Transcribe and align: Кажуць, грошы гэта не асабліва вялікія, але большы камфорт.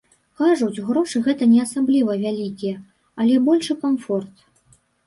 Кажуць, 0.39 0.81
грошы 0.87 1.21
гэта 1.27 1.43
не 1.53 1.59
асабліва 1.65 2.17
вялікія, 2.27 2.83
але 3.23 3.35
большы 3.51 3.81
камфорт. 3.87 4.35